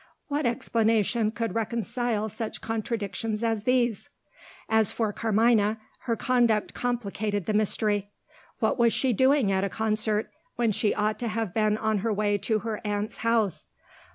[0.29, 4.09] What explanation could reconcile such contradictions as these?
[4.67, 8.09] As for Carmina, her conduct complicated the mystery.
[8.57, 12.11] What was she doing at a concert, when she ought to have been on her
[12.11, 13.67] way to her aunt's house?